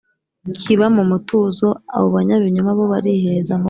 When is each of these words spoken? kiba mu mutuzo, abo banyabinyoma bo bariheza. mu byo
kiba 0.59 0.85
mu 0.95 1.03
mutuzo, 1.11 1.67
abo 1.95 2.07
banyabinyoma 2.15 2.71
bo 2.77 2.85
bariheza. 2.93 3.51
mu 3.53 3.57
byo 3.57 3.59